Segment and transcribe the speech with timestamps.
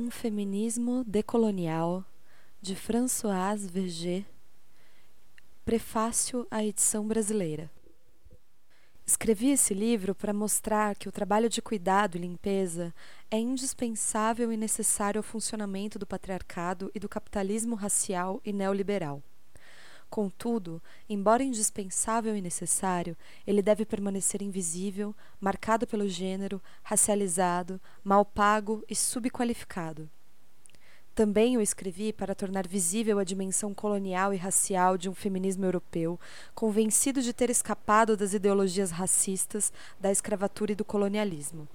[0.00, 2.04] Um feminismo decolonial
[2.62, 4.24] de Françoise Verger.
[5.64, 7.68] Prefácio à edição brasileira.
[9.04, 12.94] Escrevi esse livro para mostrar que o trabalho de cuidado e limpeza
[13.28, 19.20] é indispensável e necessário ao funcionamento do patriarcado e do capitalismo racial e neoliberal.
[20.10, 28.82] Contudo, embora indispensável e necessário, ele deve permanecer invisível, marcado pelo gênero, racializado, mal pago
[28.88, 30.08] e subqualificado.
[31.14, 36.18] Também o escrevi para tornar visível a dimensão colonial e racial de um feminismo europeu,
[36.54, 41.68] convencido de ter escapado das ideologias racistas, da escravatura e do colonialismo.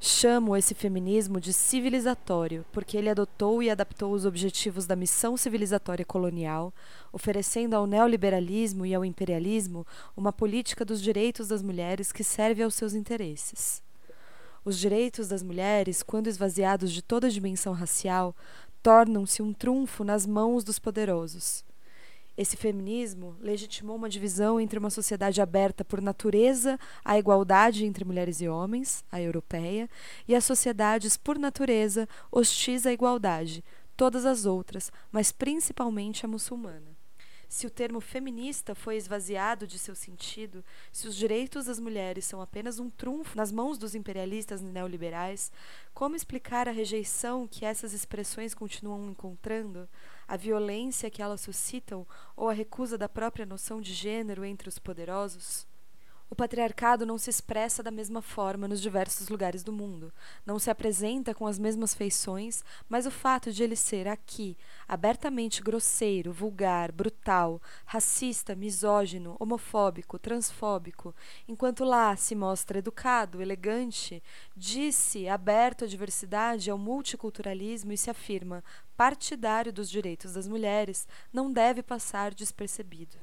[0.00, 6.04] Chamo esse feminismo de civilizatório, porque ele adotou e adaptou os objetivos da missão civilizatória
[6.04, 6.72] colonial,
[7.12, 9.84] oferecendo ao neoliberalismo e ao imperialismo
[10.16, 13.82] uma política dos direitos das mulheres que serve aos seus interesses.
[14.64, 18.36] Os direitos das mulheres, quando esvaziados de toda dimensão racial,
[18.80, 21.64] tornam-se um trunfo nas mãos dos poderosos.
[22.38, 28.40] Esse feminismo legitimou uma divisão entre uma sociedade aberta por natureza à igualdade entre mulheres
[28.40, 29.90] e homens, a europeia,
[30.28, 33.64] e as sociedades por natureza hostis à igualdade,
[33.96, 36.96] todas as outras, mas principalmente a muçulmana.
[37.48, 42.40] Se o termo feminista foi esvaziado de seu sentido, se os direitos das mulheres são
[42.40, 45.50] apenas um trunfo nas mãos dos imperialistas neoliberais,
[45.92, 49.88] como explicar a rejeição que essas expressões continuam encontrando,
[50.28, 54.78] a violência que elas suscitam ou a recusa da própria noção de gênero entre os
[54.78, 55.66] poderosos?
[56.30, 60.12] O patriarcado não se expressa da mesma forma nos diversos lugares do mundo,
[60.44, 64.54] não se apresenta com as mesmas feições, mas o fato de ele ser aqui
[64.86, 71.14] abertamente grosseiro, vulgar, brutal, racista, misógino, homofóbico, transfóbico,
[71.48, 74.22] enquanto lá se mostra educado, elegante,
[74.54, 78.62] diz-se aberto à diversidade, ao multiculturalismo e se afirma
[78.98, 83.16] partidário dos direitos das mulheres, não deve passar despercebido.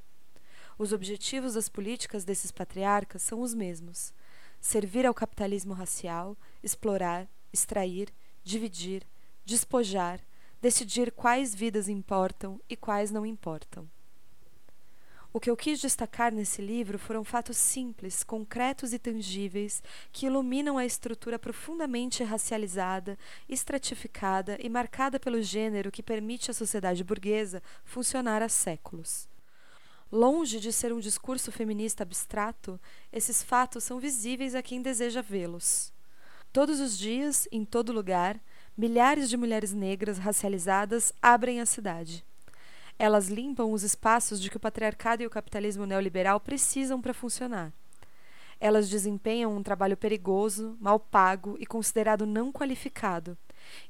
[0.77, 4.13] Os objetivos das políticas desses patriarcas são os mesmos:
[4.61, 8.07] servir ao capitalismo racial, explorar, extrair,
[8.41, 9.05] dividir,
[9.43, 10.21] despojar,
[10.61, 13.85] decidir quais vidas importam e quais não importam.
[15.35, 20.77] O que eu quis destacar nesse livro foram fatos simples, concretos e tangíveis que iluminam
[20.77, 23.19] a estrutura profundamente racializada,
[23.49, 29.27] estratificada e marcada pelo gênero que permite à sociedade burguesa funcionar há séculos.
[30.09, 32.79] Longe de ser um discurso feminista abstrato,
[33.11, 35.91] esses fatos são visíveis a quem deseja vê-los.
[36.53, 38.39] Todos os dias, em todo lugar,
[38.77, 42.23] milhares de mulheres negras racializadas abrem a cidade.
[42.97, 47.73] Elas limpam os espaços de que o patriarcado e o capitalismo neoliberal precisam para funcionar.
[48.59, 53.37] Elas desempenham um trabalho perigoso, mal pago e considerado não qualificado.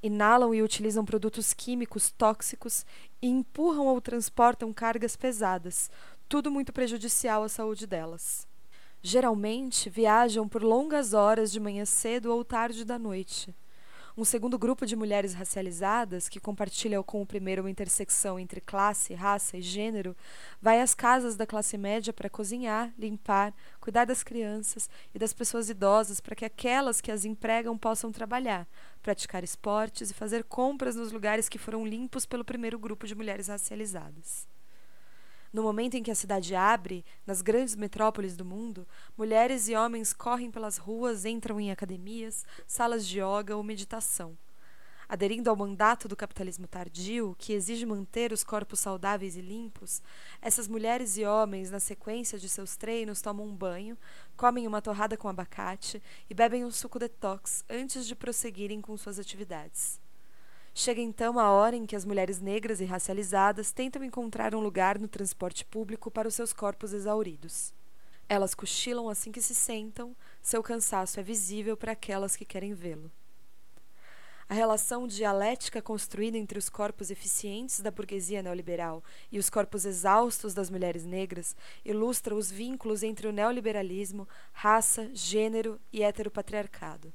[0.02, 2.86] Inalam e utilizam produtos químicos tóxicos
[3.22, 5.92] e empurram ou transportam cargas pesadas,
[6.28, 8.48] tudo muito prejudicial à saúde delas.
[9.04, 13.54] Geralmente viajam por longas horas de manhã cedo ou tarde da noite.
[14.18, 19.14] Um segundo grupo de mulheres racializadas, que compartilham com o primeiro uma intersecção entre classe,
[19.14, 20.16] raça e gênero,
[20.62, 25.70] vai às casas da classe média para cozinhar, limpar, cuidar das crianças e das pessoas
[25.70, 28.66] idosas para que aquelas que as empregam possam trabalhar,
[29.04, 33.50] praticar esportes e fazer compras nos lugares que foram limpos pelo primeiro grupo de mulheres
[33.50, 34.48] racializadas.
[35.56, 38.86] No momento em que a cidade abre, nas grandes metrópoles do mundo,
[39.18, 44.38] mulheres e homens correm pelas ruas, entram em academias, salas de yoga ou meditação.
[45.08, 50.04] Aderindo ao mandato do capitalismo tardio, que exige manter os corpos saudáveis e limpos,
[50.42, 53.98] essas mulheres e homens, na sequência de seus treinos, tomam um banho,
[54.36, 59.20] comem uma torrada com abacate e bebem um suco detox antes de prosseguirem com suas
[59.20, 60.02] atividades.
[60.78, 65.00] Chega então a hora em que as mulheres negras e racializadas tentam encontrar um lugar
[65.00, 67.74] no transporte público para os seus corpos exauridos.
[68.28, 73.10] Elas cochilam assim que se sentam, seu cansaço é visível para aquelas que querem vê-lo.
[74.50, 79.02] A relação dialética construída entre os corpos eficientes da burguesia neoliberal
[79.32, 81.56] e os corpos exaustos das mulheres negras
[81.86, 87.14] ilustra os vínculos entre o neoliberalismo, raça, gênero e heteropatriarcado.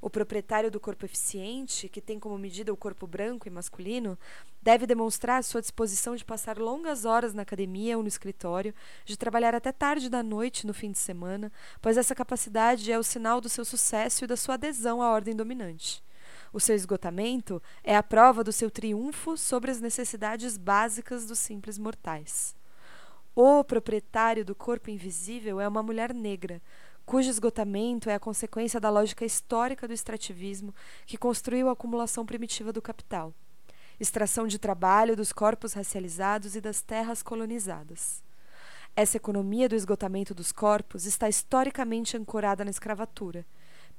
[0.00, 4.18] O proprietário do corpo eficiente, que tem como medida o corpo branco e masculino,
[4.62, 8.74] deve demonstrar sua disposição de passar longas horas na academia ou no escritório,
[9.04, 11.52] de trabalhar até tarde da noite no fim de semana,
[11.82, 15.36] pois essa capacidade é o sinal do seu sucesso e da sua adesão à ordem
[15.36, 16.02] dominante.
[16.50, 21.78] O seu esgotamento é a prova do seu triunfo sobre as necessidades básicas dos simples
[21.78, 22.56] mortais.
[23.34, 26.60] O proprietário do corpo invisível é uma mulher negra,
[27.04, 30.74] cujo esgotamento é a consequência da lógica histórica do extrativismo
[31.06, 33.34] que construiu a acumulação primitiva do capital,
[33.98, 38.22] extração de trabalho dos corpos racializados e das terras colonizadas.
[38.96, 43.46] Essa economia do esgotamento dos corpos está historicamente ancorada na escravatura,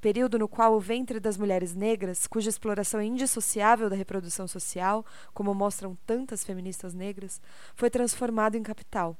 [0.01, 5.05] período no qual o ventre das mulheres negras, cuja exploração é indissociável da reprodução social,
[5.33, 7.39] como mostram tantas feministas negras,
[7.75, 9.17] foi transformado em capital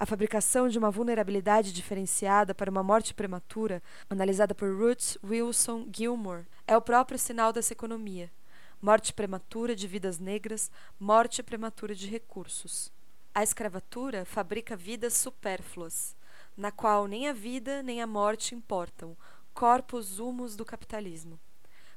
[0.00, 6.46] a fabricação de uma vulnerabilidade diferenciada para uma morte prematura, analisada por Ruth Wilson Gilmore,
[6.66, 8.32] é o próprio sinal dessa economia.
[8.80, 12.90] Morte prematura de vidas negras, morte prematura de recursos.
[13.34, 16.16] A escravatura fabrica vidas supérfluas,
[16.56, 19.14] na qual nem a vida nem a morte importam,
[19.52, 21.38] corpos humos do capitalismo.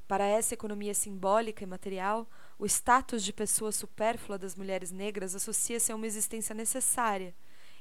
[0.06, 2.28] Para essa economia simbólica e material,
[2.58, 7.34] o status de pessoa supérflua das mulheres negras associa-se a uma existência necessária,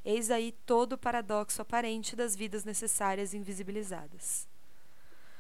[0.06, 4.48] Eis aí todo o paradoxo aparente das vidas necessárias invisibilizadas.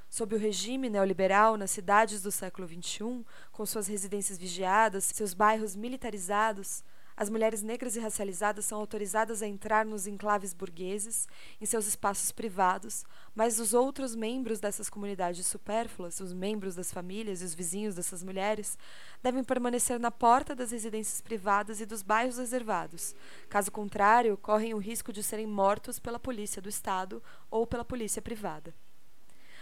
[0.10, 5.75] Sob o regime neoliberal, nas cidades do século XXI, com suas residências vigiadas, seus bairros
[5.75, 6.83] militarizados,
[7.15, 11.27] as mulheres negras e racializadas são autorizadas a entrar nos enclaves burgueses,
[11.62, 13.06] em seus espaços privados,
[13.36, 18.24] mas os outros membros dessas comunidades supérfluas, os membros das famílias e os vizinhos dessas
[18.24, 18.77] mulheres,
[19.21, 23.16] devem permanecer na porta das residências privadas e dos bairros reservados.
[23.48, 28.21] Caso contrário, correm o risco de serem mortos pela polícia do Estado ou pela polícia
[28.21, 28.74] privada.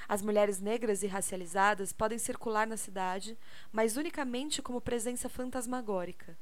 [0.07, 3.37] As mulheres negras e racializadas podem circular na cidade,
[3.71, 6.37] mas unicamente como presença fantasmagórica.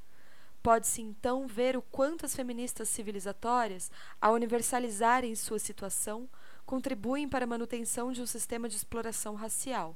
[0.61, 3.89] Pode-se então ver o quanto as feministas civilizatórias,
[4.19, 6.29] ao universalizarem sua situação,
[6.65, 9.95] contribuem para a manutenção de um sistema de exploração racial.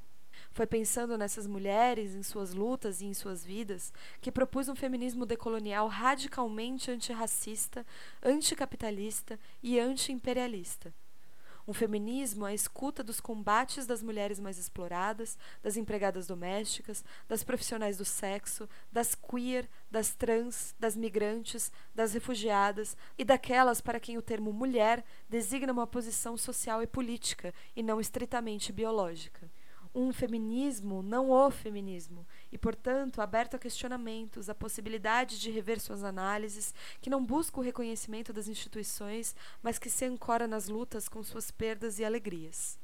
[0.52, 5.26] Foi pensando nessas mulheres, em suas lutas e em suas vidas, que propus um feminismo
[5.26, 7.86] decolonial radicalmente antirracista,
[8.22, 10.94] anticapitalista e antiimperialista
[11.66, 17.96] um feminismo à escuta dos combates das mulheres mais exploradas, das empregadas domésticas, das profissionais
[17.96, 24.22] do sexo, das queer, das trans, das migrantes, das refugiadas e daquelas para quem o
[24.22, 29.50] termo mulher designa uma posição social e política e não estritamente biológica
[29.94, 36.02] um feminismo, não o feminismo, e, portanto, aberto a questionamentos, a possibilidade de rever suas
[36.02, 41.22] análises, que não busca o reconhecimento das instituições, mas que se ancora nas lutas com
[41.22, 42.78] suas perdas e alegrias.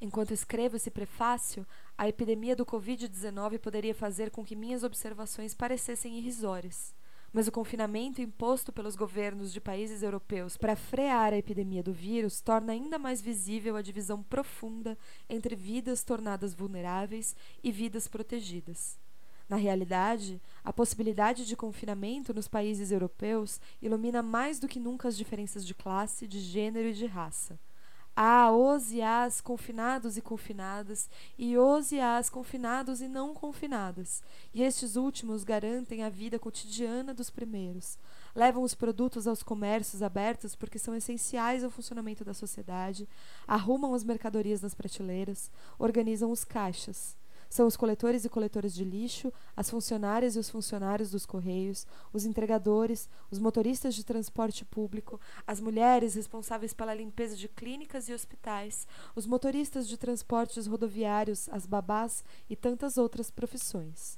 [0.00, 6.18] Enquanto escrevo esse prefácio, a epidemia do Covid-19 poderia fazer com que minhas observações parecessem
[6.18, 6.94] irrisórias
[7.32, 12.40] mas o confinamento imposto pelos governos de países europeus para frear a epidemia do vírus
[12.40, 14.98] torna ainda mais visível a divisão profunda
[15.28, 18.98] entre vidas tornadas vulneráveis e vidas protegidas.
[19.48, 25.16] Na realidade, a possibilidade de confinamento nos países europeus ilumina mais do que nunca as
[25.16, 27.58] diferenças de classe, de gênero e de raça.
[28.14, 31.08] Há os e as confinados e confinadas,
[31.38, 34.22] e os e as confinados e não confinadas,
[34.52, 37.98] e estes últimos garantem a vida cotidiana dos primeiros.
[38.34, 43.08] Levam os produtos aos comércios abertos porque são essenciais ao funcionamento da sociedade,
[43.46, 47.19] arrumam as mercadorias nas prateleiras, organizam os caixas.
[47.50, 52.24] São os coletores e coletoras de lixo, as funcionárias e os funcionários dos correios, os
[52.24, 58.86] entregadores, os motoristas de transporte público, as mulheres responsáveis pela limpeza de clínicas e hospitais,
[59.16, 64.16] os motoristas de transportes rodoviários, as babás e tantas outras profissões.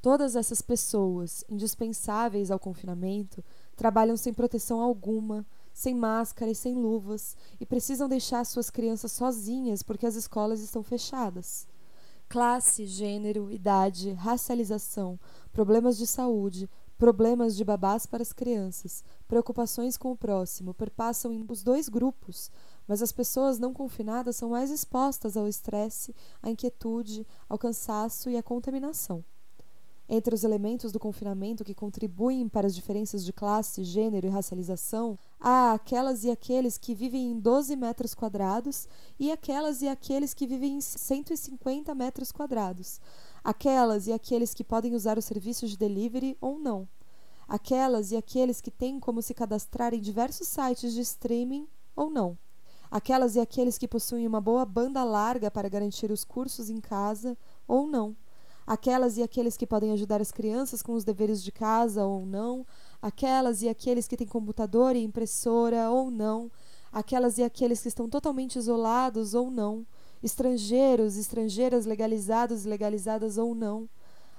[0.00, 7.36] Todas essas pessoas, indispensáveis ao confinamento, trabalham sem proteção alguma, sem máscara e sem luvas,
[7.60, 11.67] e precisam deixar suas crianças sozinhas porque as escolas estão fechadas.
[12.28, 15.18] Classe, gênero, idade, racialização,
[15.50, 16.68] problemas de saúde,
[16.98, 22.50] problemas de babás para as crianças, preocupações com o próximo perpassam os dois grupos,
[22.86, 28.36] mas as pessoas não confinadas são mais expostas ao estresse, à inquietude, ao cansaço e
[28.36, 29.24] à contaminação.
[30.10, 35.18] Entre os elementos do confinamento que contribuem para as diferenças de classe, gênero e racialização,
[35.38, 38.88] há aquelas e aqueles que vivem em 12 metros quadrados
[39.18, 42.98] e aquelas e aqueles que vivem em 150 metros quadrados,
[43.44, 46.88] aquelas e aqueles que podem usar o serviço de delivery ou não,
[47.46, 52.38] aquelas e aqueles que têm como se cadastrar em diversos sites de streaming ou não,
[52.90, 57.36] aquelas e aqueles que possuem uma boa banda larga para garantir os cursos em casa
[57.66, 58.16] ou não
[58.68, 62.66] aquelas e aqueles que podem ajudar as crianças com os deveres de casa ou não,
[63.00, 66.50] aquelas e aqueles que têm computador e impressora ou não,
[66.92, 69.86] aquelas e aqueles que estão totalmente isolados ou não,
[70.22, 73.88] estrangeiros, estrangeiras legalizados e legalizadas ou não,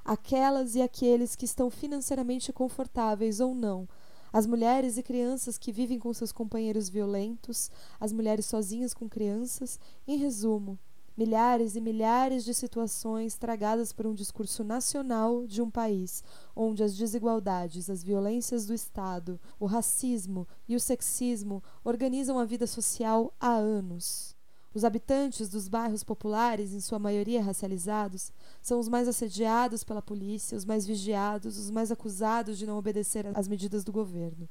[0.06, 3.90] aquelas e aqueles que estão financeiramente confortáveis ou não,
[4.32, 9.80] as mulheres e crianças que vivem com seus companheiros violentos, as mulheres sozinhas com crianças,
[10.08, 10.78] em resumo,
[11.20, 16.24] milhares e milhares de situações tragadas por um discurso nacional de um país
[16.56, 22.66] onde as desigualdades, as violências do Estado, o racismo e o sexismo organizam a vida
[22.66, 24.34] social há anos.
[24.74, 30.58] Os habitantes dos bairros populares, em sua maioria racializados, são os mais assediados pela polícia,
[30.58, 34.48] os mais vigiados, os mais acusados de não obedecer às medidas do governo.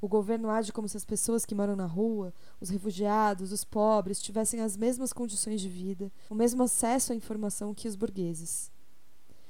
[0.00, 4.22] O governo age como se as pessoas que moram na rua, os refugiados, os pobres,
[4.22, 8.70] tivessem as mesmas condições de vida, o mesmo acesso à informação que os burgueses.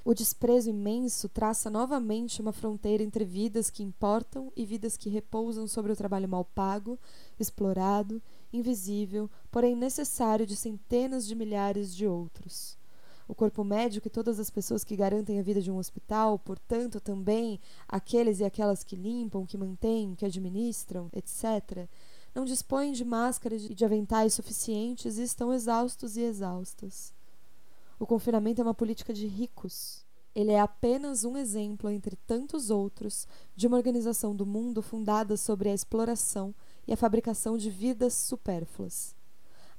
[0.02, 5.68] O desprezo imenso traça novamente uma fronteira entre vidas que importam e vidas que repousam
[5.68, 6.98] sobre o trabalho mal pago,
[7.38, 8.20] explorado,
[8.52, 12.79] invisível, porém necessário de centenas de milhares de outros.
[13.30, 17.00] O corpo médico e todas as pessoas que garantem a vida de um hospital, portanto,
[17.00, 21.88] também aqueles e aquelas que limpam, que mantêm, que administram, etc.,
[22.34, 27.14] não dispõem de máscaras e de aventais suficientes e estão exaustos e exaustas.
[28.00, 30.04] O confinamento é uma política de ricos.
[30.34, 35.68] Ele é apenas um exemplo, entre tantos outros, de uma organização do mundo fundada sobre
[35.68, 36.52] a exploração
[36.84, 39.14] e a fabricação de vidas supérfluas.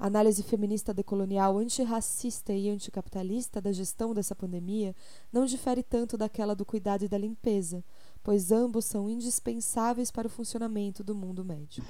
[0.04, 4.96] Análise feminista decolonial antirracista e anticapitalista da gestão dessa pandemia
[5.32, 7.84] não difere tanto daquela do cuidado e da limpeza,
[8.24, 11.86] pois ambos são indispensáveis para o funcionamento do mundo médico.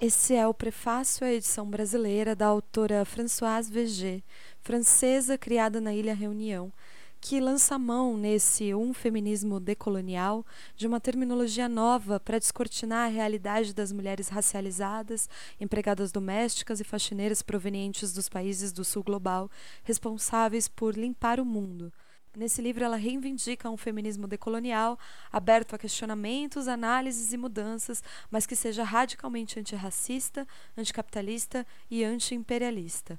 [0.00, 4.22] Esse é o prefácio à edição brasileira da autora Françoise Veger,
[4.62, 6.72] francesa criada na Ilha Reunião,
[7.20, 10.44] que lança mão nesse um feminismo decolonial
[10.76, 15.28] de uma terminologia nova para descortinar a realidade das mulheres racializadas,
[15.60, 19.50] empregadas domésticas e faxineiras provenientes dos países do sul global,
[19.82, 21.92] responsáveis por limpar o mundo
[22.38, 24.96] Nesse livro, ela reivindica um feminismo decolonial,
[25.32, 30.46] aberto a questionamentos, análises e mudanças, mas que seja radicalmente antirracista,
[30.76, 33.18] anticapitalista e antiimperialista.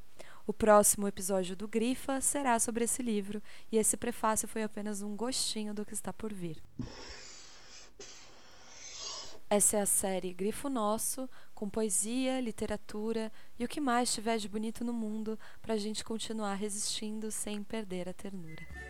[0.50, 3.40] O próximo episódio do Grifa será sobre esse livro,
[3.72, 6.58] e esse prefácio foi apenas um gostinho do que está por vir.
[9.48, 14.50] Essa é a série Grifo Nosso, com poesia, literatura e o que mais tiver de
[14.50, 18.89] bonito no mundo para a gente continuar resistindo sem perder a ternura.